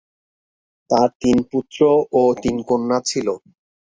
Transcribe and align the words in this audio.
তার 0.89 1.09
তিন 1.21 1.37
পুত্র 1.51 1.79
ও 2.11 2.21
তিন 2.43 2.55
কন্যা 2.69 2.97
ছিল। 3.09 3.27